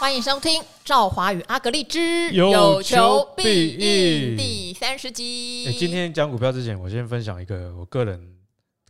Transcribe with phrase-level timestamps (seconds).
[0.00, 5.66] 欢迎收听《赵华与阿格丽之有求必应》第三十集。
[5.66, 8.18] 欸，今天讲股票之前，我先分享一个我个人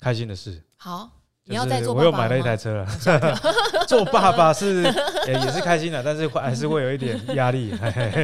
[0.01, 0.63] 开心的事。
[0.77, 1.11] 好，
[1.47, 2.87] 你要再做我又买了一台车了。
[3.89, 7.75] 做爸爸是、欸、也是开心的，但是还是会有一点压力。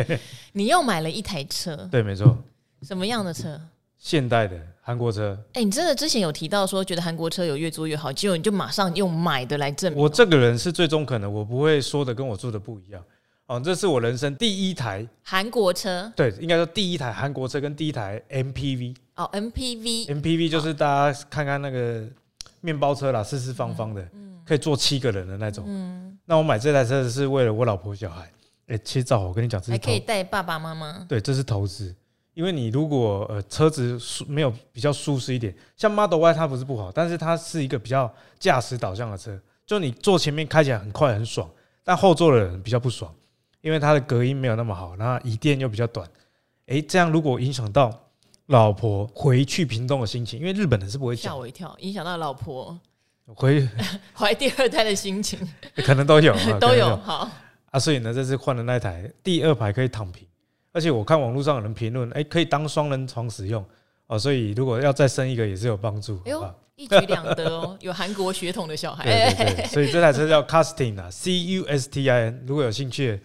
[0.55, 1.77] 你又买了一台车？
[1.91, 2.39] 对，没错。
[2.82, 3.61] 什么样的车？
[3.98, 4.57] 现代的
[4.87, 5.37] 韩国车。
[5.48, 10.01] 哎、欸，你真的之前有提到说觉得韩国车有越做越好，结果你就马上用买的来证明。
[10.01, 13.02] 我这个人是最中肯的，我不会说的跟我做的不一样。
[13.48, 16.12] 哦，这是我人生第一台韩国车。
[16.15, 18.95] 对，应该说第一台韩国车跟第一台 MPV。
[19.16, 20.07] 哦，MPV。
[20.07, 22.05] MPV 就是大家看看那个
[22.60, 25.65] 面包车啦，四四方方的，嗯、可以坐七个人的那种。
[25.66, 26.16] 嗯。
[26.24, 28.23] 那我买这台车是为了我老婆小孩。
[28.68, 31.05] 哎、欸，其实早我跟你讲，这是还可以带爸爸妈妈。
[31.09, 31.93] 对，这是投资。
[32.36, 41.48] 因为你如果呃车子舒没有比较舒适一点，像 Model Y 它不是不好，但是它是一个比较驾驶导向的车，就你坐前面开起来很快很爽，
[41.82, 43.10] 但后座的人比较不爽，
[43.62, 46.06] 因为它的隔音没有那么好，然后椅垫又比较短，
[46.66, 47.90] 诶，这样如果影响到
[48.48, 52.78] 老婆回去屏东的心情，因为日本人是不会吓我一跳，影响到老婆。
[53.34, 53.66] 回
[54.15, 55.37] 怀第二胎的心情，
[55.84, 57.28] 可能都有 都有好。
[57.71, 60.28] 啊，所以呢，这次换了那台第二排可以躺平。
[60.77, 63.65] 而且我看网络上有人评论，哎，可以当双人床使用
[64.09, 66.21] 哦，所以如果要再生一个也是有帮助。
[66.27, 69.05] 哎呦，一举两得哦， 有韩国血统的小孩。
[69.05, 73.19] 对对对，所以这台车叫 Custin 啊，C U S T I N，如果有兴趣。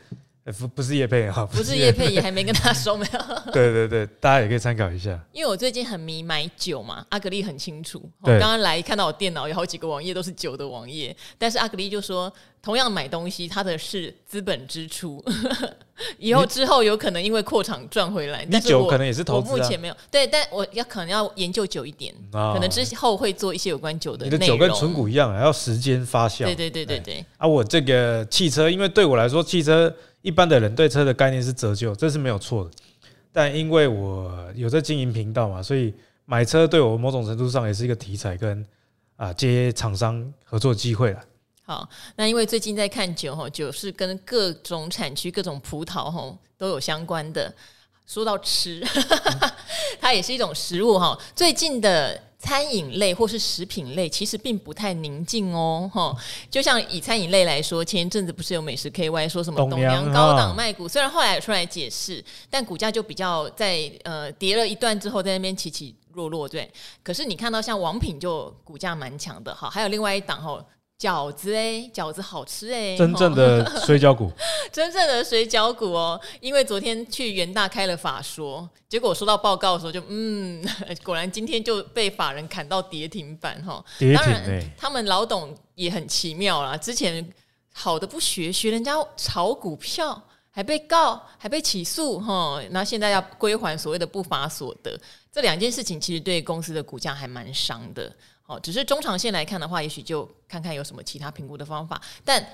[0.60, 3.20] 不不是叶佩哈，不是叶佩也还没跟他说没有。
[3.54, 5.20] 对对对，大家也可以参考一下。
[5.32, 8.02] 因为我最近很迷买酒嘛，阿格力很清楚。
[8.22, 15.24] 我刚刚来看到我电脑有好几个网页都是酒的网页，但是阿格力就说，同样买东西，它的是资本支出，
[16.18, 18.44] 以后之后有可能因为扩厂赚回来。
[18.50, 24.26] 你酒可能也是投资、啊、我目前没有，对，但我要可能要研究久一点，哦、可能之后会做一些有关酒的。
[24.26, 26.46] 你的酒跟纯股一样，还要时间发酵。
[26.46, 27.26] 对对对对对。
[27.38, 29.94] 啊，我这个汽车，因为对我来说，汽车。
[30.22, 32.72] 一般的人对车的概念是折旧，这是没有错的。
[33.32, 35.94] 但因为我有在经营频道嘛，所以
[36.26, 38.66] 买车对我某种程度上也是一个题材跟
[39.16, 41.24] 啊接厂商合作机会了。
[41.64, 47.54] 好，那因为最近在看酒哈，酒是跟各种产区、各种葡萄哈都有相关的。
[48.06, 48.84] 说到吃，
[50.02, 51.18] 它也是一种食物哈。
[51.36, 52.22] 最近的。
[52.42, 56.14] 餐饮类或是食品类其实并不太宁静哦，哈，
[56.50, 66.70] 就像以餐饮类来说，前一阵子不是有美食 KY 说什么董娘高档卖股，虽然后来出来解释，但股价就比较在呃跌了一段之后，在那边起起落落，对。
[67.04, 70.66] 可是你看到像王品就股价蛮强的哈，还有另外一档哈。
[71.02, 72.94] 饺子哎，饺子好吃哎！
[73.00, 74.32] 真正的水饺股，
[74.72, 76.22] 真正的水饺股哦。
[76.40, 80.64] 因为昨天去元大开了法说，结果收到报告的时候就嗯，
[81.04, 83.84] 果然今天就被法人砍到跌停板哈。
[83.98, 86.78] 跌停当然，他们老董也很奇妙啦。
[86.78, 87.28] 之前
[87.74, 92.62] 好的不学，学人家炒股票，还被告，还被起诉哈。
[92.70, 94.96] 那现在要归还所谓的不法所得，
[95.32, 98.16] 这两件事情其实对公司的股价还蛮伤的。
[98.52, 102.02] 哦，只是中长线来看的话，也许就看看有什么其他评估的方法。
[102.26, 102.46] 但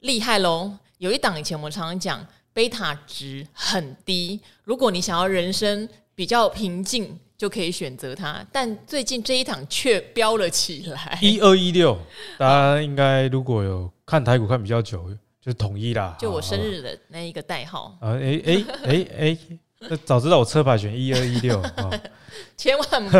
[0.00, 8.44] 厉害喽，有一档以前我们常常讲，贝塔值很低，如果你想要人生比较平静，就可以选择它。
[8.52, 11.98] 但最近这一档却飙了起来，一二一六，
[12.36, 15.08] 大家应该如果有看台股看比较久，
[15.40, 16.14] 就是统一啦。
[16.20, 17.96] 就我生日的那一个代号。
[18.02, 19.38] 啊，哎哎哎哎，
[19.78, 21.90] 那早知道我车牌选一二一六啊。
[22.56, 23.16] 千万不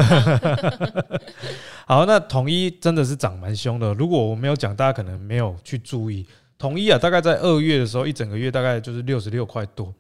[1.89, 3.95] 好，那统一真的是涨蛮凶的。
[3.95, 6.27] 如果我没有讲，大家可能没有去注意。
[6.59, 9.95] 统一啊，大概在二月的时候，一整个月大概就是六十六块多，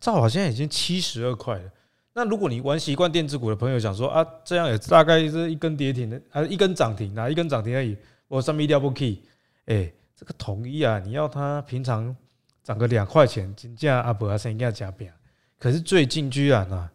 [0.00, 1.70] 正好现在已经七十二块了。
[2.14, 7.96] 那如果你玩习惯电子股的朋友想说啊，这样也大概是一根跌停的，还是一根涨停啊，一根涨停而已。
[8.26, 9.22] 我上面一定要不 key，
[9.66, 12.16] 哎，这个统一啊，你要它平常
[12.64, 15.12] 涨个两块钱，金价阿伯阿生应该加变。
[15.56, 16.90] 可是最近居然啊。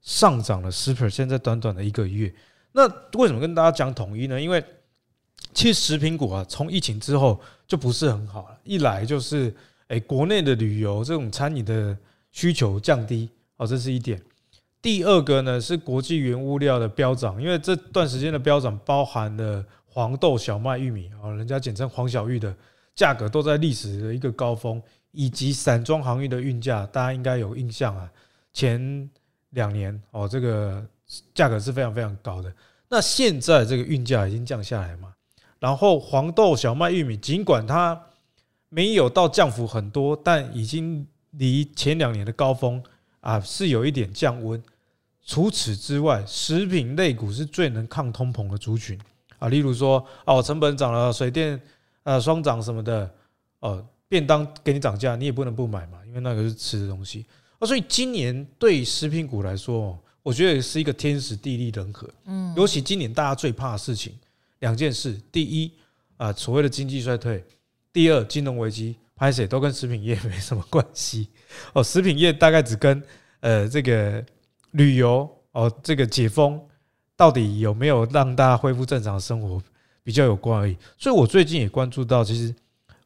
[0.00, 2.32] 上涨了十 percent，在短短的一个月。
[2.72, 2.86] 那
[3.18, 4.40] 为什么跟大家讲统一呢？
[4.40, 4.64] 因为
[5.52, 8.58] 其实食品股啊，从疫情之后就不是很好了。
[8.64, 9.54] 一来就是，
[9.88, 11.96] 诶，国内的旅游这种餐饮的
[12.30, 14.20] 需求降低，哦，这是一点。
[14.80, 22.54] 第二个呢是国际原物料的飙涨，因为这段时间的飙涨包含了黄豆、小麦、玉米啊，人家简称黄小玉的
[22.94, 24.80] 价格都在历史的一个高峰，
[25.10, 28.10] 以及散装航运的运价，大家应该有印象啊，
[28.52, 29.10] 前。
[29.54, 30.86] 两年哦，这个
[31.34, 32.54] 价格是非常非常高的。
[32.90, 35.14] 那现在这个运价已经降下来嘛？
[35.60, 37.98] 然后黄豆、小麦、玉米，尽管它
[38.68, 42.82] 没有到降幅很多，但已经离前两年的高峰
[43.20, 44.60] 啊是有一点降温。
[45.24, 48.98] 除此之外，食品类股是最能抗通膨的族群
[49.38, 49.48] 啊。
[49.48, 51.60] 例如说哦，成本涨了，水电
[52.02, 53.08] 呃双涨什么的
[53.60, 57.24] 哦，便当给你涨价，你也不能不买嘛，因为那个是吃的东西。
[57.60, 62.08] 啊，所以今年对食品股来说，我觉得是一个天时地利人和。
[62.26, 64.12] 嗯，尤其今年大家最怕的事情
[64.60, 65.72] 两件事：第一
[66.16, 67.38] 啊，所谓的经济衰退；
[67.92, 68.96] 第二，金融危机。
[69.16, 69.46] 拍谁？
[69.46, 71.28] 都跟食品业没什么关系。
[71.74, 73.02] 哦，食品业大概只跟
[73.40, 74.24] 呃这个
[74.70, 76.58] 旅游哦，这个解封
[77.16, 79.62] 到底有没有让大家恢复正常生活
[80.02, 80.74] 比较有关而已。
[80.96, 82.54] 所以我最近也关注到，其实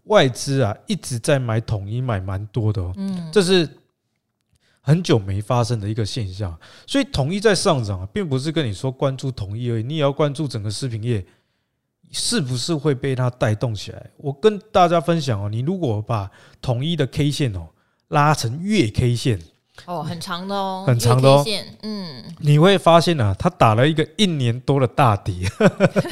[0.04, 3.68] 外资啊一直在买统一，买蛮多的哦，嗯，这是
[4.86, 6.56] 很久没发生的一个现象。
[6.86, 11.24] 所以统一在上涨，并不是跟你说关注统一而已，你也要关注整个食品业。
[12.16, 14.10] 是不是会被它带动起来？
[14.18, 16.30] 我跟大家分享哦，你如果把
[16.62, 17.66] 统一的 K 线哦
[18.08, 19.40] 拉成月 K 线
[19.86, 21.44] 哦，很长的哦，很长的哦，
[21.82, 25.44] 嗯，你会发现啊，它打了一个一年多的大底。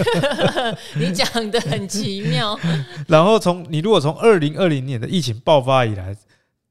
[0.98, 2.58] 你讲的很奇妙。
[3.06, 6.16] 然后从你如果从二零二零年的疫情爆发以来，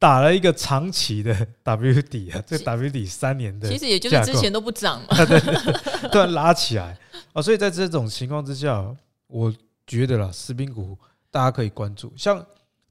[0.01, 5.39] 打了一个长期的 W 底啊，这 W 底三年的，其实也就是之前都不涨嘛， 对，
[6.09, 6.98] 突然拉起来
[7.33, 8.83] 啊，所以在这种情况之下。
[9.33, 9.50] 我
[9.88, 10.98] 觉得啦，食品股
[11.30, 12.38] 大家可以关注，像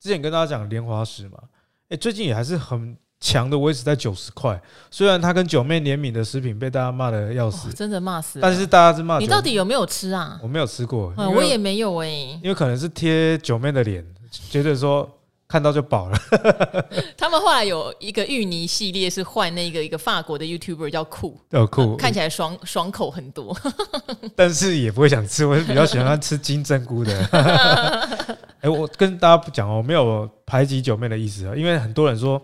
[0.01, 1.37] 之前跟大家讲莲花石嘛，
[1.91, 4.59] 哎，最近也还是很强的，维持在九十块。
[4.91, 10.41] 虽然它跟九妹联名的食品被大家骂的要死，真的骂死，但是大家是骂你到底有没有吃啊？
[10.43, 12.09] 我没有吃过，我也没有哎，
[12.43, 14.03] 因为可能是贴九妹的脸，
[14.49, 15.07] 觉得说。
[15.51, 16.17] 看到就饱了。
[17.19, 23.57] 他们后来有一个芋泥系列，是换那个一个法国的 YouTuber 叫酷，叫酷，看起来爽爽口很多，
[24.37, 25.45] 但是也不会想吃。
[25.45, 27.19] 我是比较喜欢吃金针菇的。
[28.63, 32.41] 哎，我跟大家不讲哦，我没有排挤九妹的意思啊，因为很多人说。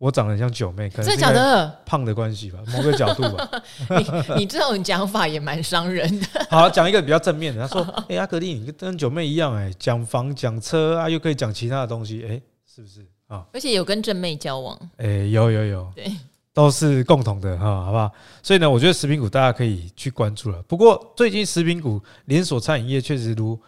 [0.00, 3.46] 我长得像九妹，可能是假的胖的关系吧，某个角度吧。
[4.34, 6.26] 你你这种讲法也蛮伤人的。
[6.48, 7.60] 好，讲一个比较正面的。
[7.60, 13.44] 他说：“哎，阿格力，你跟九妹一样，哎，讲房讲车啊，又可以讲其他的东西，哎，是不是啊？
[13.52, 16.10] 而且有跟正妹交往，哎，有有有，对，
[16.54, 18.10] 都是共同的哈，好不好？
[18.42, 20.62] 所以呢，我觉得食品股大家可以去关注了。
[20.62, 23.60] 不过最近食品股连锁餐饮业确实如。”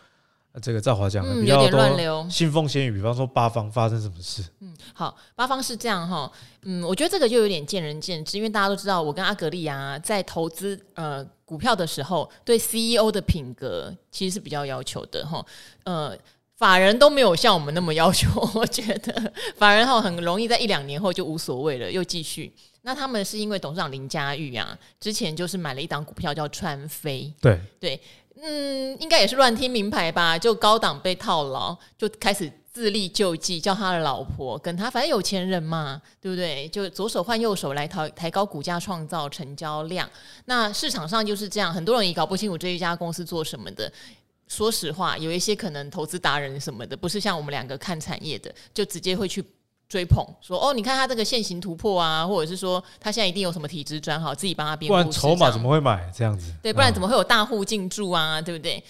[0.60, 2.92] 这个赵华讲的比较多，信奉先语。
[2.92, 4.42] 比方说八方发生什么事？
[4.60, 6.30] 嗯，好，八方是这样哈。
[6.64, 15.44] 嗯，我觉得这个就有点见仁见智，因为大家都知道，我跟阿格力啊，在投资呃股票的时候，对 CEO 的品格其实是比较要求的哈。
[15.84, 16.14] 呃，
[16.58, 22.52] 法人都没有像我们那么要求， 我觉得法人哈很容易在一两年后就无所谓了，又继续。
[22.84, 28.00] 那他们是因为董事长林嘉裕啊，之前就是买了一档股票叫川飞，对对。
[28.40, 36.66] 嗯，应该也是乱听名牌吧，就高档被套牢，就开始自力救济，叫他的老婆跟他，反正有钱人嘛，对不对？
[36.68, 40.08] 就左手换右手来抬抬高股价，创造成交量。
[40.46, 43.92] 那市场上就是这样，很多人也搞不清楚这一家公司做什么的。
[44.48, 49.44] 说实话，有一些可能投资达人什么的，不是像我们两个看产业的，就直接会去。
[49.92, 54.88] 追捧说哦，你看他这个现行突破啊，或者是说他现在一定有什么体质专好，自己帮他编。
[54.88, 56.50] 不然筹码怎么会买这样子？
[56.62, 58.40] 对，不然怎么会有大户进驻啊？
[58.40, 58.82] 对不对？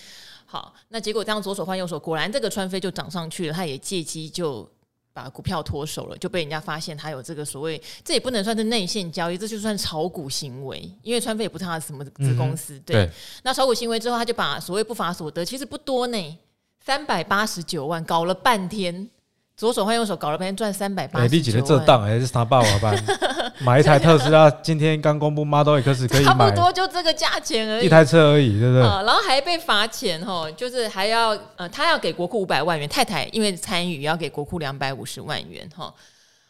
[0.46, 4.70] 好，那结果这样左手换右手，果然这个川飞就涨上去了，他也借机就
[5.12, 12.78] 把股票脱手了，就被人家发现他有这个所谓，这也不能算是内线交易，这就算炒股行为，因为川飞也不是他的什么子公司。
[12.86, 13.10] 对，对，
[13.42, 16.38] 那炒股行为之后，他就把所谓不法所得，其实不多呢，
[16.78, 19.10] 三百八十九万，搞了半天。
[19.56, 23.04] 左手换右手搞了半天赚三百八十九万，立即的这档还是他爸爸班
[23.60, 28.82] 买一台特斯拉，今天刚公布 Model X 可以买，差不多就这个价钱而已，一台车而已，对不对？
[28.82, 35.92] 然后还被罚钱哦，就是还要呃，他要给国库五百万元，太太因为参与要给国库两百五十万元哈。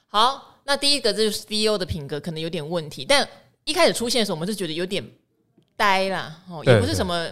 [0.08, 3.28] 好，那第一个就是 CEO 的品格可能有点问题，但
[3.64, 5.04] 一开始出现的时候，我们是觉得有点
[5.76, 7.26] 呆啦，哦，也不是什么。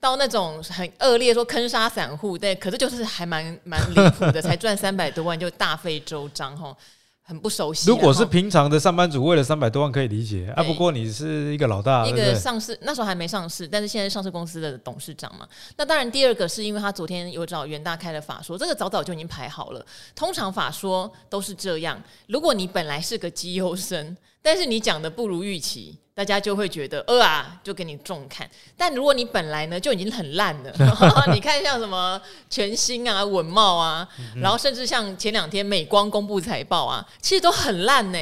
[0.00, 6.74] 到那种很恶劣，说坑杀散户，对，可是就是还蛮蛮离谱的，才赚三百多万就大费周章，哈，
[7.22, 7.88] 很不熟悉。
[7.88, 10.62] 如果是平常的上班族，为了三百多万可以理解啊。
[10.62, 15.46] 不过你是一个老大，一个上市那时候还没上市，但是现在上市公司的董事长嘛。
[15.76, 19.84] 那当然，第二个是因为他昨天有找袁大开的法说，这个早早就已经排好了。
[20.16, 25.96] 通常法说都是这样，如果你本来是个绩优生，但是你讲的不如预期。
[26.12, 28.46] 大家就会觉得呃啊，就给你重看。
[28.76, 30.70] 但如果你本来呢就已经很烂了，
[31.32, 32.20] 你看像什么
[32.50, 34.06] 全新啊、稳懋啊，
[34.36, 38.18] 然后甚至像前两天美光公布财报啊，其实都很烂呢。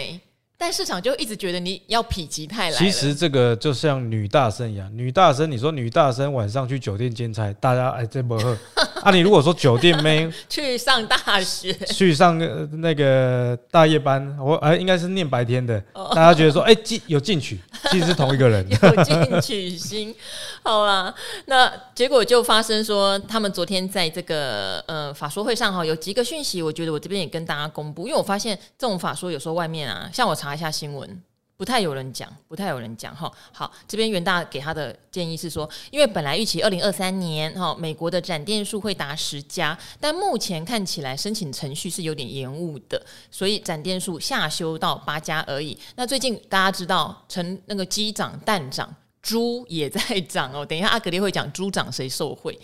[0.56, 2.76] 但市场就一直觉得你要否极泰来。
[2.76, 8.56] 其实这个就像女大生一样，女大生，你说女大生晚上去酒店兼差，大家哎这不喝。
[9.02, 12.38] 啊，你如果说酒店妹 去上大学，去上
[12.80, 15.80] 那个大夜班，我哎应该是念白天的，
[16.14, 17.58] 大家觉得说哎进有进取，
[17.90, 20.14] 其实是同一个人， 有进取心。
[20.62, 21.14] 好啦，
[21.46, 31.22] 那结果就发生说，他们昨天在这个呃法说会上哈，有几个讯息，我觉得我这边也跟大家公布，因为我发现这种法说有时候外面啊，像我查一下新闻。
[31.58, 33.30] 不太有人讲，不太有人讲哈。
[33.52, 45.76] 好，这边袁大给他的建议是说，因为本来预期二零二三年哈，美国的展店数会达十家，但目前看起来申请程序是有点延误的，所以展店数下修到八家而已。
[45.96, 48.94] 那最近大家知道，成那个机长蛋长。
[49.22, 52.58] 猪也在涨哦， 等一下阿格力会讲猪涨谁受惠？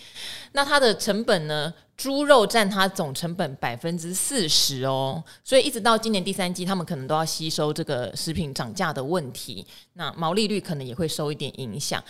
[0.52, 1.72] 那它的成本呢？
[1.96, 12.02] 猪肉占它总成本百分之四十哦，所以一直到今年第三季，他们可能都要吸收这个食品涨价的问题，那毛利率可能也会受一点影响。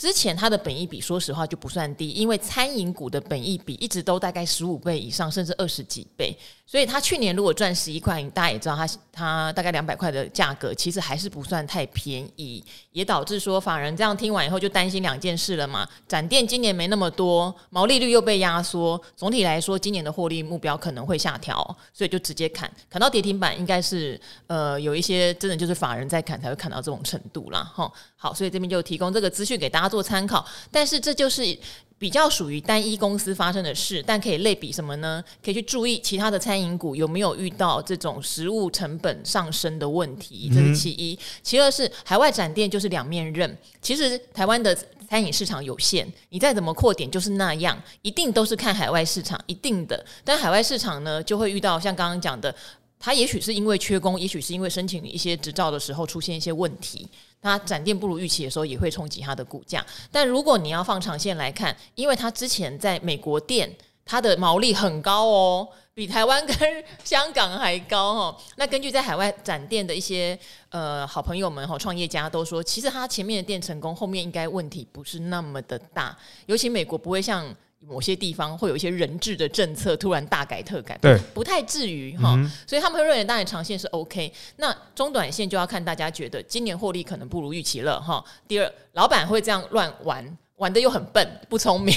[0.00, 6.34] 之前它的本益比说实话就不算低，因为餐饮股的本益比一直都大概十五倍以上，甚至二十几倍。
[6.64, 15.86] 所以他去年如果赚十一块，大家也知道他他大概两百块的价格，其实还是不算太便宜，也导致说法人这样听完以后就担心两件事了嘛。
[16.08, 21.58] 展店今年没那么多，毛利率又被压缩，总体来说今年的获利目标可能会下调，
[21.92, 27.62] 所以就直接砍砍到跌停板，应该是呃有一些真的就是法人在砍才会砍到这种程度啦。
[27.74, 27.92] 哈。
[28.22, 31.58] 好，所以这边就提供这个资讯给大家做参考，但是这就是。
[32.00, 35.22] 比较属于单一公司发生的事，但可以类比什么呢？
[35.44, 41.18] 可以去注意其他的餐饮股有没有遇到这种食物成本上升的问题，这是其一。
[41.42, 43.54] 其二是海外展店就是两面刃。
[43.82, 44.74] 其实台湾的
[45.10, 50.02] 餐饮市场有限，你再怎么扩点就是那样，一定都是看海外市场，一定的。
[50.24, 52.54] 但海外市场呢，就会遇到像刚刚讲的，
[53.02, 57.08] 它也许是因为缺工，也许是因为申请一些执照的时候出现一些问题。
[57.40, 59.84] 它展店不如预期的时候，也会冲击它的股价。
[60.12, 68.36] 但如果你要放长线来看，因为它之前在美国店，它的毛利很高哦，比台湾跟香港还高哦。
[68.56, 70.38] 那根据在海外展店的一些
[70.68, 76.14] 呃好朋友们哈，创业家都说，其实它前面的店成功，后面应该问题不是那么的大。
[76.44, 77.56] 尤其美国不会像。
[77.88, 88.22] 某些地方会有一些人治的政策突然大改特改，对，不太至于哈，嗯、所以他们会认为当然长线是 OK，那中短线就要看大家觉得今年获利可能不如预期了哈。
[88.46, 91.94] 第二，老板会这样乱玩，玩的又很笨不聪明，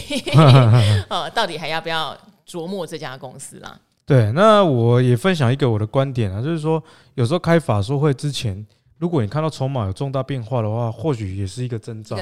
[1.09, 3.77] 呃，到底还要不要琢磨这家公司啦？
[4.05, 6.81] 对，那我也分享一个我的观点啊，就是说
[7.15, 8.65] 有时候开法说会之前，
[8.99, 12.17] 如果你看到筹码有重大变化的话，或许也是一个征兆。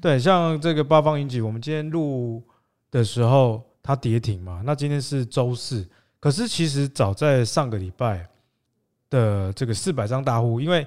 [0.00, 2.40] 对，像这个八方云集，我们今天录。
[2.90, 4.62] 的时候，它跌停嘛？
[4.64, 5.88] 那今天是周四，
[6.20, 8.28] 可是其实早在上个礼拜
[9.10, 10.86] 的这个四百张大户，因为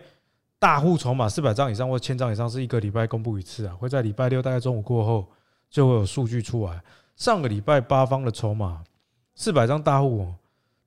[0.59, 5.27] 大户筹码四百张以上或千张以上是一个礼拜公布一次啊，会在礼拜六大概中午过后
[5.69, 6.81] 就会有数据出来。
[7.15, 8.83] 上个礼拜八方的筹码
[9.35, 10.35] 四百张大户哦，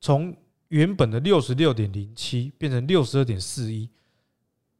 [0.00, 0.34] 从
[0.68, 3.88] 原本的六十六点零七变成六十二点四一。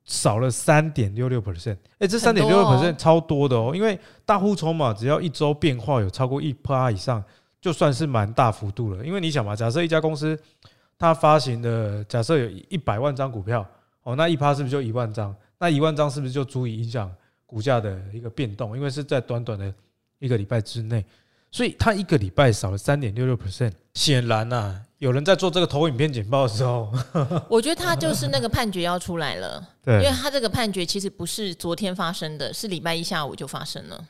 [0.05, 3.73] 少了三点六六 percent，哎，这三点六六 percent 超多的哦。
[3.75, 7.23] 因为大户筹码只要一周变化有超过一趴以上，
[7.61, 9.05] 就算是蛮大幅度了。
[9.05, 10.39] 因为你想嘛，假设一家公司
[10.99, 13.67] 它发行的假设有一百万张股票，
[14.03, 15.35] 哦，那一趴是不是就一万张？
[15.59, 17.11] 那一万张是不是就足以影响
[17.47, 18.77] 股价的一个变动？
[18.77, 19.73] 因为是在短短的
[20.19, 21.03] 一个礼拜之内，
[21.55, 24.81] 所以它一个礼拜少了三点六六 percent，显然呐、啊。
[24.99, 26.93] 有人在做这个投影片简报的时候，
[27.49, 34.05] 我觉得他就是那个判决要出来了，对，因为他这个判决其实不是昨天发生的，是礼拜一下午就发生了。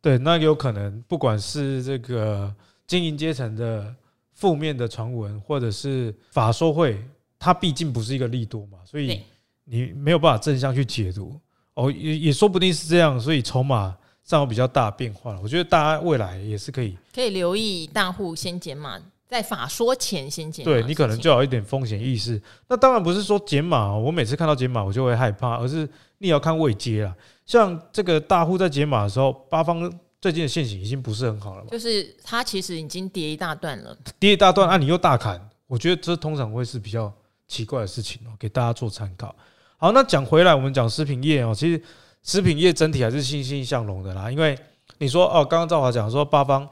[0.00, 2.50] 对，那有可能不管是这个
[2.86, 3.94] 经营阶层的
[4.32, 6.98] 负面的传闻，或者是法说会，
[7.38, 9.20] 它毕竟不是一个利多嘛，所以
[9.64, 11.38] 你没有办法正向去解读。
[11.74, 13.94] 哦，也也说不定是这样，所以筹码
[14.26, 15.40] 上有比较大的变化了。
[15.42, 19.00] 我觉得大家未来也是可以可以留意大户先减码。
[19.28, 22.40] 在法说前先减码，对，你可能就有一点风险意识。
[22.68, 25.78] 那当然不是说减码，我每次看到减码我就会害怕，而是
[26.18, 27.12] 你也要看位阶啊。
[27.44, 37.12] 像这个大户在减码的时候，八方最近的现形已经不是很好了嘛，就是它其实已经跌一大段了，跌一大段，啊，你又大砍，我觉得这通常会是比较
[37.48, 39.34] 奇怪的事情哦，给大家做参考。
[39.76, 41.82] 好，那讲回来，我们讲食品业哦，其实
[42.26, 44.58] 食品业整体还是欣欣向荣的啦，因为
[44.98, 46.68] 你说哦，刚刚赵华讲说八方。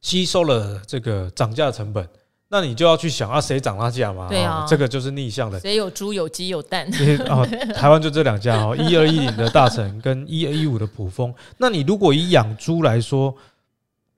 [0.00, 2.08] 吸收了这个涨价的成本，
[2.50, 4.28] 那你就要去想啊，谁涨他价嘛？
[4.28, 5.58] 对啊，这个就是逆向的。
[5.58, 6.88] 谁有猪有鸡有蛋？
[7.28, 7.44] 哦，
[7.74, 11.34] 台湾就这两家哦，一二一零的大成 跟一二一五的普丰。
[11.56, 13.34] 那你如果以养猪来说，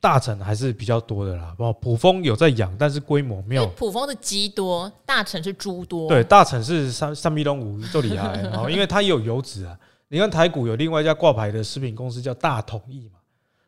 [0.00, 1.54] 大成还是比较多的啦。
[1.56, 3.66] 哦，普丰有在养，但是规模没有。
[3.68, 6.10] 普丰的鸡多，大成是猪多。
[6.10, 9.74] 对，大成是三三米龙五就厉害哦，因为它也有油脂啊。
[10.12, 13.20] 你看台股有另外一家挂牌的食品公司叫大统一嘛，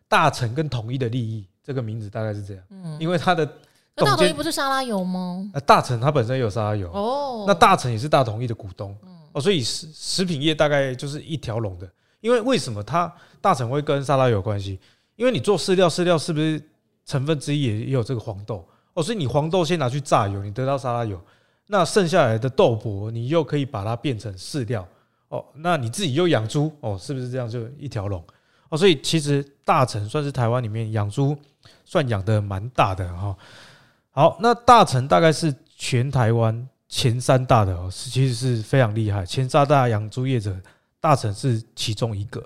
[0.08, 1.46] 大成跟统一的利益。
[1.62, 2.64] 这个名字大概是这样。
[2.70, 3.48] 嗯，因为它的
[3.94, 5.48] 那大同一不是沙拉油吗？
[5.54, 8.92] 呃，大成它本身也有沙拉油哦，那大成也是大同一的股东
[9.30, 11.88] 哦，所以食食品业大概就是一条龙的。
[12.20, 14.80] 因为为什么它大成会跟沙拉油有关系？
[15.14, 16.60] 因为你做饲料，饲料是不是
[17.06, 19.02] 成分之一也也有这个黄豆哦？
[19.02, 21.20] 所以你黄豆先拿去榨油，你得到沙拉油，
[21.68, 24.84] 那剩下来的豆粕你又可以把它变成饲料
[25.32, 25.44] 哦。
[25.56, 28.24] 那你自己又养猪哦，是不是这样就一条龙
[28.68, 28.78] 哦？
[28.78, 31.36] 所以其实大成算是台湾里面养猪
[31.84, 33.36] 算养的蛮大的哈。
[34.10, 40.56] 好，那大成大概是全台湾前三大的哦，是其实是非常厉害，前三大养猪业者。
[41.02, 42.40] 大成是其中一个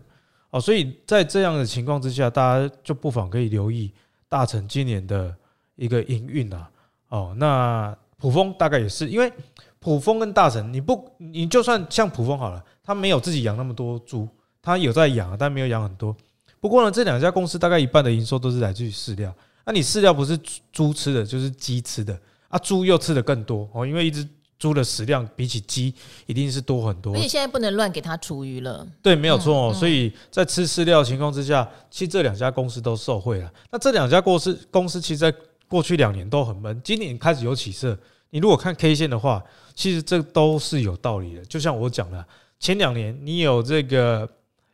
[0.48, 3.92] 哦，所以在这样的情况之下，大家就不妨可以留意
[4.30, 5.36] 大成今年的
[5.74, 6.70] 一个营运啊。
[7.10, 9.30] 哦，那卜蜂大概也是，因为
[9.78, 14.28] 卜蜂跟大成，你不你就算像普丰好了，他没有自己养那么多猪，
[14.60, 16.16] 他有在养，但没有养很多。
[16.60, 19.34] 不过呢，这两家公司大概一半的营收都是来自于饲料。
[19.64, 20.38] 那你饲料不是
[20.72, 22.18] 猪吃的，就是鸡吃的
[22.48, 24.26] 啊，猪又吃的更多哦，因为一只。
[24.58, 25.92] 猪的食量比起鸡
[26.24, 28.86] 一定是多很多，而且现在不能乱给它厨余了。
[29.02, 29.74] 对，没有错哦。
[29.74, 33.52] 所以在吃饲料的情况之下，其实这两家公司都受惠了。
[33.70, 35.34] 那这两家公司公司其实，在
[35.68, 37.98] 过去两年都很闷，今年开始有起色。
[38.30, 39.44] 你如果看 K 线的话，
[39.76, 41.44] 其实这都是有道理的。
[41.44, 42.26] 就像我讲的，
[42.58, 44.28] 前两年你有这个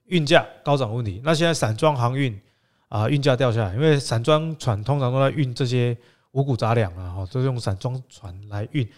[0.06, 2.40] 运价高涨问题，那现在散装航运
[2.88, 5.94] 啊运价掉下来，因为散装船通常都在运这些
[6.30, 8.88] 五谷杂粮啊，哈都用散装船来运。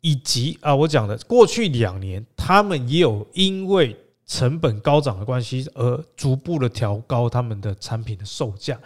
[0.00, 8.76] 以及啊，我讲的过去两年，他们也有因为成本高涨的关系而逐步的调高他们的产品的售价。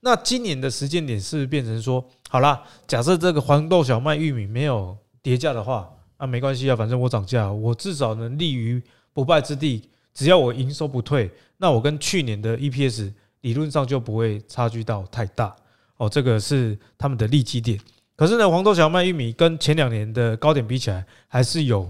[0.00, 4.94] 那今年的时间点是变成说，好啦，假设这个黄豆、小麦、玉米没有
[5.28, 8.82] 跌价的话，啊，没关系啊，反正我涨价，我至少能立于
[9.12, 9.86] 不败之地。
[10.14, 15.54] 只要我营收不退，那我跟去年的 EPS 理论上就不会差距到太大。
[15.98, 17.78] 哦，这个是他们的利基点。
[18.16, 21.86] 可是呢，黄豆、小麦、玉米跟前两年的高点比起来，还是有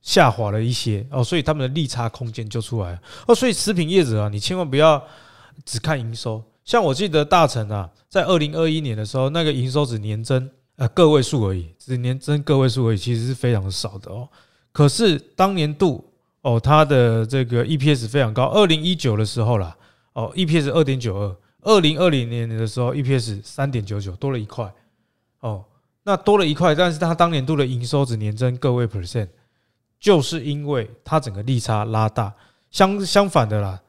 [0.00, 3.34] 下滑了一些哦，所以他们的利差空间就出来了哦。
[3.34, 5.04] 所以食品业者啊，你千万不要
[5.66, 6.42] 只看营收。
[6.64, 10.50] 像我记得大成啊，在二零二一年的时候，那个营收只年增
[10.82, 14.28] 呃个位数而已，只年增个位数而已，其实是非常少的哦。
[14.72, 16.04] 可是当年度
[16.40, 19.76] 哦，它的这个 EPS 非常高，二零一九的时候啦，
[20.12, 24.68] 哦，EPS 二点九二，二零二零年的时候 EPS 三点九九，多了一块。
[25.38, 25.64] 哦，
[26.02, 29.28] 那多了一块，但是它当年度的营收只年增个位 percent，
[30.00, 32.34] 就是因为它整个利差拉大。
[32.72, 33.80] 相相反的啦，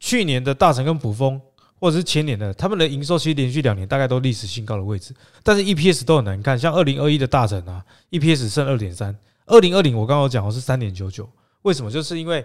[0.00, 1.38] 去年的大成跟卜蜂，
[1.78, 6.58] 或者是前年的，他们的营收其实连续两年大概都历史新高的位置，但是 EPS 都很难看。
[6.58, 11.28] 像二零二一的大成啊，EPS 剩二点三，二零二零我刚刚讲的是三点九九，
[11.62, 11.90] 为什么？
[11.90, 12.44] 就是因为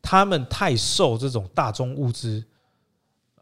[0.00, 2.44] 他们太受这种大宗物资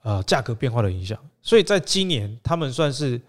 [0.03, 3.21] 呃价格变化的影响，所以在今年他们算是。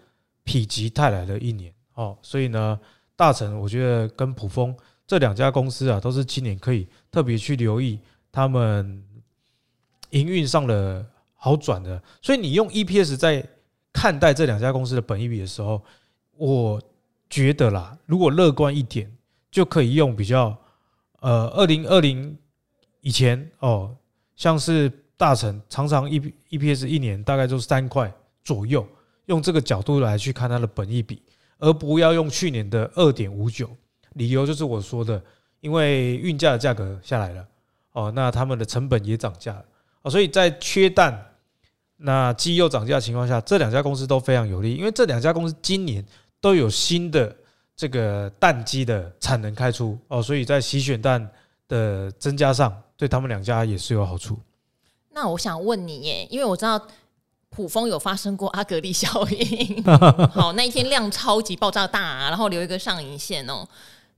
[0.50, 2.80] 否极泰来的一年哦，所以呢，
[3.14, 4.74] 大成我觉得跟卜蜂
[5.06, 8.00] 这两家公司啊，都是今年可以特别去留意
[8.32, 9.04] 他们
[10.08, 11.04] 营运上的
[11.38, 12.02] 好转的。
[12.20, 13.42] 所以你用 EPS 在
[13.90, 15.82] 看待这两家公司的本益比的时候，
[16.36, 16.78] 我
[17.30, 19.10] 觉得啦，如果乐观一点，
[19.50, 20.54] 就可以用比较
[21.20, 22.36] 呃，二零二零
[23.00, 23.96] 以前哦，
[24.36, 26.20] 像是大成常常 E
[26.50, 28.12] EPS 一年大概就是三块
[28.44, 28.86] 左右。
[29.26, 31.20] 用这个角度来去看它的本益比，
[31.58, 33.68] 而不要用去年的二点五九。
[34.14, 35.22] 理由就是我说的，
[35.60, 37.46] 因为运价的价格下来了，
[37.92, 39.64] 哦，那他们的成本也涨价了，
[40.00, 41.27] 哦，所以在缺蛋、
[41.98, 46.04] 那鸡又涨价的情况下，这两家公司都非常有利，因为这两家公司今年
[46.40, 47.36] 都有新的
[47.76, 51.30] 这个蛋鸡的产能开出，哦，所以在洗选蛋
[51.68, 54.38] 的增加上，对他们两家也是有好处。
[55.10, 56.80] 那我想问你耶，因为我知道。
[57.50, 59.82] 普丰有发生过阿格力效应，
[60.30, 63.66] 好，那一天量超级爆炸大，啊，然后留一个上影线哦，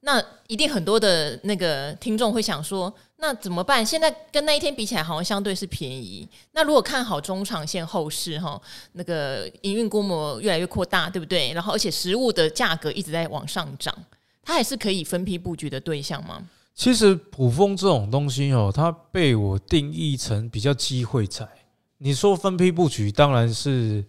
[0.03, 3.85] 那一定很多的那个听众会想说，那怎么办？
[3.85, 6.27] 现在跟那一天比起来，好像相对是便宜。
[6.53, 8.61] 那如果看好中长线后市哈，
[8.93, 11.53] 那个营运规模越来越扩大，对不对？
[11.53, 13.95] 然后而且食物的价格一直在往上涨，
[14.43, 16.43] 它还是可以分批布局的对象吗？
[16.75, 21.47] 其实普丰这种东西哦，它被我定义成比较机会财。
[21.99, 24.03] 你说分批布局当然是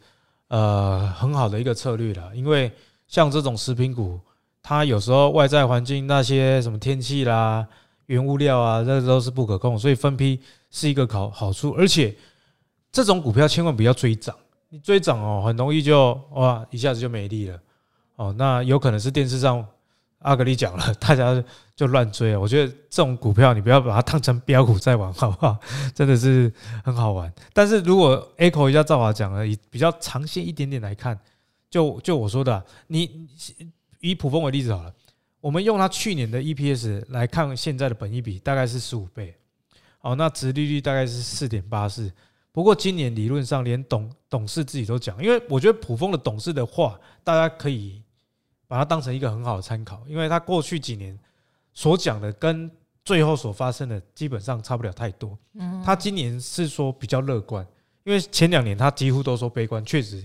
[0.47, 2.71] 呃很好的一个策略了，因为
[3.09, 4.17] 像这种食品股，
[4.63, 7.67] 它有时候外在环境那些什么天气啦、
[8.05, 11.71] 原物料啊，这都是不可控，所以分批是一个好好处。
[11.71, 12.15] 而且
[12.91, 14.35] 这种股票千万不要追涨，
[14.69, 17.59] 你追涨哦，很容易就哇一下子就没力了
[18.17, 18.35] 哦。
[18.37, 19.65] 那有可能是电视上
[20.19, 21.43] 阿格力讲了， 大家
[21.75, 22.39] 就乱追了。
[22.39, 25.57] 我觉得这种股票你不要把它当成标股在玩，好不好？
[25.95, 27.33] 真的是很好玩。
[27.53, 31.19] 但是如果 echo 一下赵华讲了，以比较长线一点点来看，
[31.69, 33.27] 就就我说的、你
[34.01, 34.93] 以普丰为例子好了，
[35.39, 39.33] 我们用它去年的 EPS 来看，现在的本益比大概是十五倍，
[39.99, 42.11] 好，那值利率大概是四点八四。
[42.51, 48.01] 不过今年理论上连董董事自己都讲，因为我觉得普丰的董事的话，大家可以。
[48.67, 51.19] 把它当成一个很好的参考，因为他过去几年
[51.73, 52.71] 所讲的跟
[53.03, 55.37] 最后所发生的基本上差不了太多。
[55.83, 57.67] 他今年是说比较乐观，
[58.05, 60.23] 因为前两年他几乎都说悲观，确实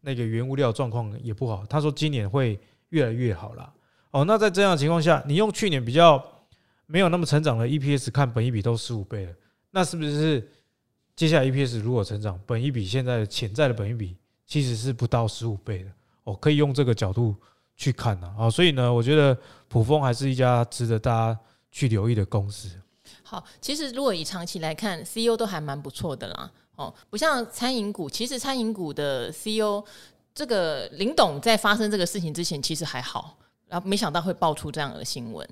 [0.00, 1.66] 那个原物料状况也不好。
[1.66, 2.56] 他说今年会
[2.90, 3.72] 越来越好啦。
[4.10, 6.24] 哦，那在这样的情况下，你用去年比较
[6.86, 9.32] 没有那么成长的 EPS 看本一比都十五倍了，
[9.70, 10.50] 那是不是
[11.14, 15.90] 接下来 EPS 如果成长，本一比现在潜在的本一比其实是不到十五倍的？
[16.24, 17.34] 哦，可以用这个角度。
[17.80, 22.68] 去看呢啊，所以呢，我觉得普丰还是一家值得大家去留意的公司。
[23.22, 26.50] 好，其实如果以长期来看，CEO 都还蛮不错的啦。
[26.74, 29.84] 哦，不像餐饮股，其实餐饮股的 CEO
[30.38, 35.44] 这个林董在发生这个事情之前，其实还好，然后没想到会爆出这样的新闻。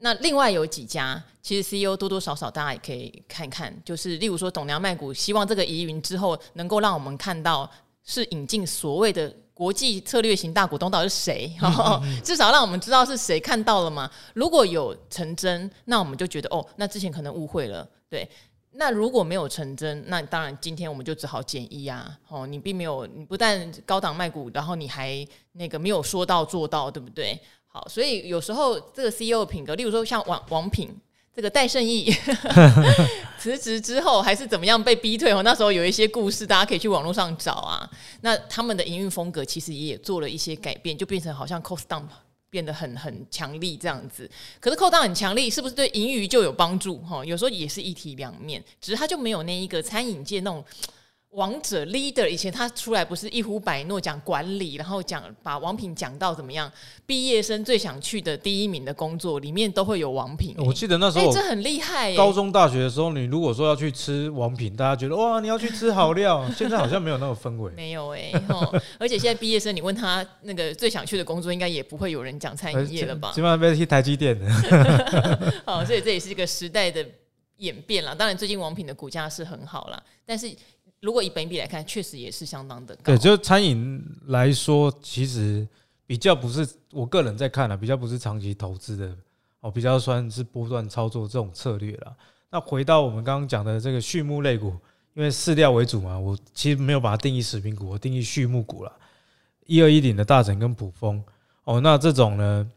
[0.00, 7.70] 那另外有几家，其实 CEO 多多少少大家也可以看看，就是例如说董娘卖股，希望这个疑云之后能够让我们看到
[8.04, 9.34] 是引进所谓的。
[9.56, 11.50] 国际策略型大股东到底是谁？
[12.22, 14.10] 至少让我们知道是谁看到了嘛？
[14.34, 17.88] 如果有成真，那我们就觉得哦，那之前可能误会了。
[18.06, 18.28] 对，
[18.78, 22.16] 那如果没有成真，那当然今天我们就只好减一啊。
[22.28, 27.38] 哦，你并没有，你不但高档卖股，然后你还那个没有说到做到，对不对？
[27.66, 30.94] 好，所以有时候这个 CEO 品格，例如说像王王品。
[31.34, 32.10] 这个戴胜义
[33.38, 35.42] 辞职之后还是怎么样被逼退哦？
[35.42, 37.86] 那时候有一些故事，大家可以去网络上找啊。
[38.22, 42.04] 那他们的营运风格其实也做了一些改变，就变成好像 cost down
[42.50, 44.30] 变得很很强力这样子。
[44.60, 46.98] 可是扣到很强力，是不是对盈余就有帮助？
[46.98, 50.64] 哈，有时候也是一体两面，只是它就没有那一个餐饮界那种。
[51.30, 56.70] 王者 leader 以前他出来不是一呼百诺讲管理，然后讲把王品讲到怎么样？
[57.04, 60.54] 毕业生最想去的第一名的工作里面都会有王品。
[60.56, 62.16] 我记得那时候、欸、这很厉害、欸。
[62.16, 66.48] 高中大学的时候，你如果说要去吃王品，大家觉得哇，你要去吃好料。
[66.56, 67.70] 现在好像没有那个氛围。
[67.72, 68.42] 没有哎、欸，
[68.98, 73.32] 而且现在毕业生，你问他那个最想去的工作，应该也不会有人讲餐饮业了吧？
[73.34, 74.50] 基本上被去台积电的。
[75.66, 77.04] 好，所以这也是一个时代的
[77.58, 78.14] 演变了。
[78.14, 80.50] 当然，最近王品的股价是很好了，但是。
[81.00, 83.02] 如果以本比来看，确实也是相当的高。
[83.04, 85.66] 对，就餐饮来说，其实
[86.06, 89.16] 比较不是我个人在看了，比较不是长期投资的
[89.60, 92.16] 哦，比较算是波段操作这种策略了。
[92.50, 94.74] 那回到我们刚刚讲的这个畜牧类股，
[95.14, 98.92] 因为饲料为主嘛，我其实没有把它定义食品股，我定义畜牧股了。
[99.66, 101.22] 一二一零的大成跟普丰
[101.64, 102.70] 哦，那这种呢，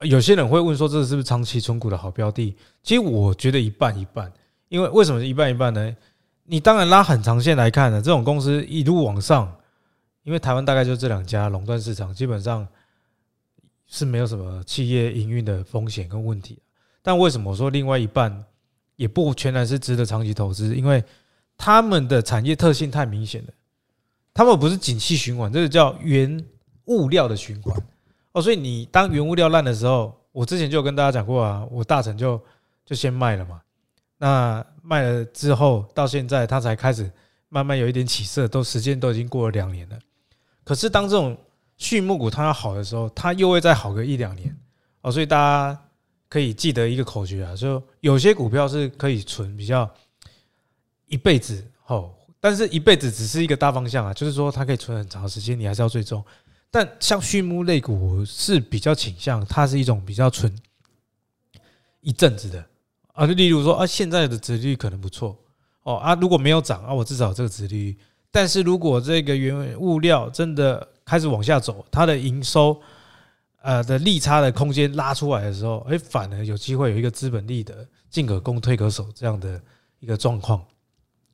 [0.00, 2.54] 有些人会问说，这是不是长期存股的好标的？
[2.82, 4.30] 其实我觉得一半一半，
[4.68, 5.96] 因为为什么一半一半呢？
[6.52, 9.50] 你当然拉很长线来看呢，这种公司一路往上，
[10.22, 12.68] 因为台湾大概就这两家垄断市场，基本上
[13.86, 16.58] 是没有什么企业营运的风险跟问题。
[17.00, 18.44] 但为什么我说另外一半
[18.96, 20.76] 也不全然是值得长期投资？
[20.76, 21.02] 因为
[21.56, 23.48] 他们的产业特性太明显了，
[24.34, 26.44] 他们不是景气循环，这个叫原
[26.84, 27.74] 物料的循环
[28.32, 28.42] 哦。
[28.42, 32.38] 所以你当原物料烂的时候，我之前就有跟大家讲过啊，我大成就
[32.84, 33.62] 就先卖了嘛。
[34.22, 37.10] 那卖了之后，到现在它才开始
[37.48, 39.98] 慢慢有一点起色，都时间都已经过了两年了。
[40.62, 41.36] 可是当这种
[41.76, 44.56] 畜牧股它要好的时候，它又会再好个一两年
[45.00, 45.10] 哦。
[45.10, 45.76] 所以大家
[46.28, 49.92] 可以记得一个口诀啊，就有些股票是可以存比较
[51.08, 56.24] 一辈子哦，但是一辈子只是一个大方向啊，就是说它可以存很长时间，你还是要追踪。
[56.70, 60.56] 但像畜牧类股是比较倾向，它是一种比较存
[62.02, 62.64] 一阵子的。
[63.12, 65.36] 啊，就例如说啊，现在的殖利率可能不错
[65.82, 67.98] 哦啊，如果没有涨啊，我至少这个殖利率。
[68.30, 72.80] 但是如果这个原物料真的开始往下走，它的营收
[73.60, 79.60] 呃的利差的空间拉出来的时候，哎，反而有机会有一个资本利得进可攻退可守这样的
[80.00, 80.64] 一个状况。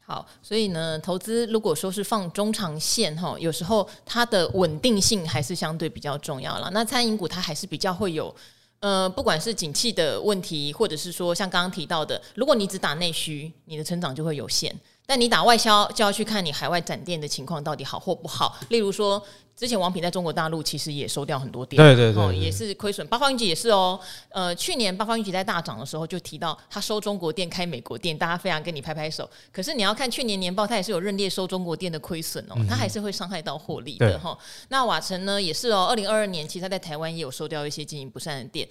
[0.01, 6.69] 好，所以呢，投资如果说是放中长线哈，有时候它的稳定性还是相对比较重要了。
[6.73, 8.35] 那餐饮股它还是比较会有。
[8.81, 14.75] 呃，不管是景气的问题，或者是说像刚刚提到的，如果你只打内需，你的成长就会有限。
[15.05, 18.59] 但你打外销就要去看你海外展店的情况到底好或不好。
[18.69, 19.21] 例如说，
[19.59, 23.05] 之前王品在中国大陆其实也收掉很多店，对对对，也是亏损。
[23.09, 29.29] 八方云集也是哦，呃，去年八方云集在大涨的时候就提到他收中国店开美国店，大家非常跟你拍拍手。
[29.53, 34.39] 可是你要看去年年报，他也是有认列收中国店的亏损哦，他还是会伤害到获利的哈、哦。
[34.69, 38.69] 那瓦城呢也是哦，二零二二年其实他在台湾也有收掉一些经营不善的店。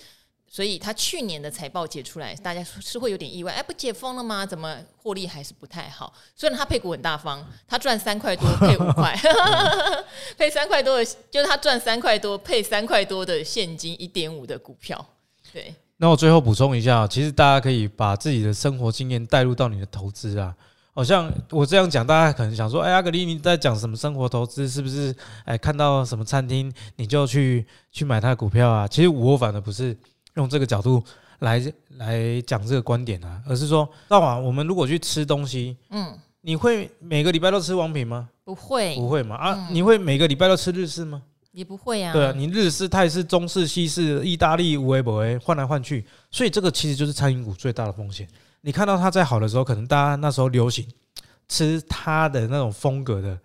[0.49, 3.51] 所以他去年的财报解出来，大家是会有点意外。
[3.51, 4.45] 哎，不解封了吗？
[4.45, 6.13] 怎么获利还是不太好？
[6.36, 9.13] 虽然他配股很大方，他赚三块多配五块，
[10.38, 15.05] 配三块多的，就是他赚三块多配三块多的现金一点五的股票。
[15.51, 15.75] 对。
[15.97, 20.55] 那我最后补充一下，其实大家可以把自己的生活经验带入到你的投资啊。
[20.93, 24.69] 好像我这样讲，大家可能想说，哎，阿格力你在讲什么生活投资？
[24.69, 25.13] 是不是？
[25.43, 28.88] 哎，看到什么餐厅你就去去买他的股票啊？
[28.88, 29.97] 其实我反而不是。
[30.38, 31.04] 用这个角度
[31.39, 31.62] 来
[31.97, 38.30] 来讲这个观点啊，而是说，那啊，我们如果去吃东西，嗯，你会每个礼拜都吃王品吗？
[38.45, 39.36] 不会，不会嘛？
[39.36, 41.21] 啊，你会每个礼拜都吃日式吗？
[41.52, 42.13] 也不会啊。
[42.13, 48.28] 对啊，你日式、泰式、中式、西式、意大利，无为不为，换来换去，所以这个其实就是餐饮股最大的风险。
[48.62, 50.88] 你看到它在好的时候，可能大家那时候流行
[51.47, 53.38] 吃它的那种风格的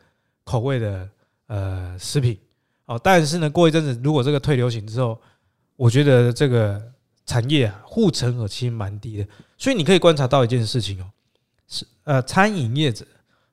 [0.44, 1.08] 口味的
[1.46, 2.38] 呃食品
[2.86, 5.18] 哦，但是呢，过一阵子如果这个退流行之后，
[5.82, 6.80] 我觉得这个
[7.26, 9.26] 产业啊，护城河其实蛮低的，
[9.58, 11.10] 所以你可以观察到一件事情哦，
[11.66, 13.04] 是呃，餐饮业者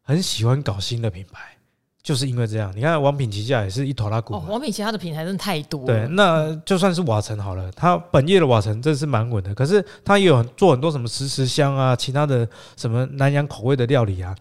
[0.04, 1.58] 很喜欢搞新的品牌，
[2.04, 2.72] 就是因为这样。
[2.76, 5.84] 你看王品旗下也是一坨拉股，哦，王品旗下的品牌真的太多。
[5.88, 14.36] 对，那就算是瓦城好了，它本业的瓦城真是蛮稳的，可是它也有做很多什么十十香啊，其他的什么南洋口味的料理啊，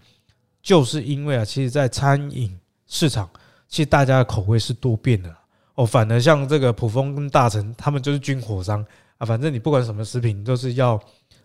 [0.62, 2.55] 就是因为啊，其实，在餐饮
[2.87, 3.27] 市场，
[3.66, 5.35] 其实大家的口味是多变的。
[5.78, 8.84] 哦，反而像这个普丰跟大成，他们就是军火商
[9.16, 9.24] 啊。
[9.24, 11.00] 反正你不管什么食品，都是要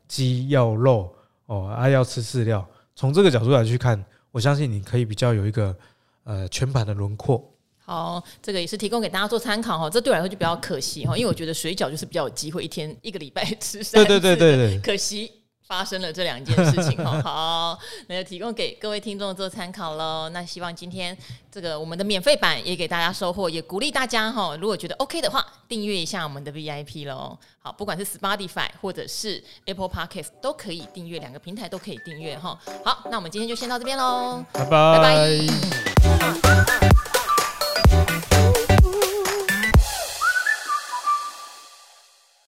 [0.08, 1.13] 鸡要肉
[1.46, 2.67] 哦，还要吃饲料。
[2.96, 5.76] 从这个角度来去看，我相信你可以比较有一个
[6.24, 7.48] 呃全盘的轮廓。
[7.86, 9.88] 好，这个也是提供给大家做参考哈。
[9.88, 14.08] 这对我来说就比较可惜哈，因为我觉得水饺就是比较有机会一天一个礼拜吃三次。
[14.08, 15.32] 对对对对对，可惜。
[15.67, 20.30] 发生了这两件事情好， 好，那就提供给各位听众做参考喽。
[20.30, 21.17] 那希望今天
[21.52, 27.38] 这个我们的免费版也给大家收获，也鼓励大家哈，如果觉得 OK 的话，订阅一下我们的 VIP 喽。
[27.62, 32.60] 好，不管是 Spotify 或者是 Apple Podcast 都可以订阅，两个平台都可以订阅哈。
[32.84, 34.99] 好，那我们今天就先到这边喽，拜拜拜
[36.19, 36.83] 拜。